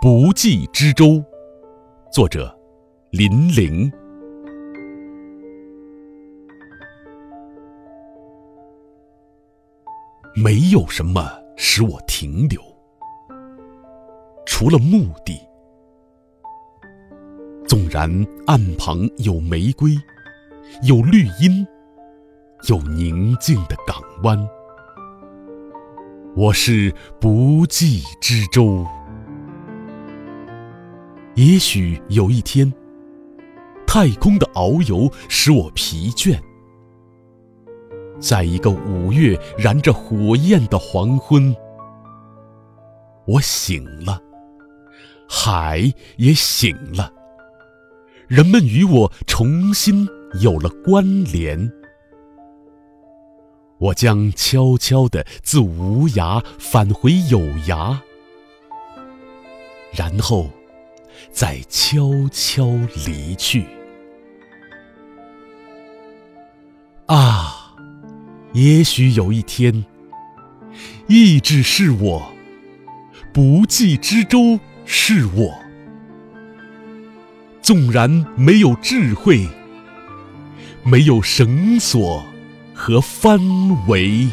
[0.00, 1.20] 不济之舟，
[2.12, 2.56] 作者
[3.10, 3.90] 林玲。
[10.36, 12.62] 没有什么使我停留，
[14.46, 15.36] 除了目的。
[17.66, 18.08] 纵然
[18.46, 19.90] 岸旁有玫瑰，
[20.84, 21.66] 有绿荫，
[22.68, 24.38] 有宁静的港湾，
[26.36, 28.86] 我是不济之舟。
[31.38, 32.72] 也许有一天，
[33.86, 36.36] 太空的遨游使我疲倦，
[38.18, 41.54] 在一个五月燃着火焰的黄昏，
[43.24, 44.20] 我醒了，
[45.28, 45.80] 海
[46.16, 47.12] 也醒了，
[48.26, 50.08] 人们与我重新
[50.42, 51.70] 有了关联。
[53.78, 57.96] 我将悄悄地自无涯返回有涯，
[59.92, 60.50] 然后。
[61.30, 62.66] 在悄悄
[63.06, 63.64] 离去。
[67.06, 67.74] 啊，
[68.52, 69.84] 也许有一天，
[71.06, 72.32] 意志是我，
[73.32, 75.54] 不济之舟是我。
[77.62, 79.46] 纵然没有智慧，
[80.82, 82.24] 没有绳索
[82.74, 83.38] 和帆
[83.86, 84.28] 桅。